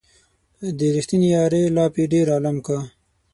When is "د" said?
0.77-0.79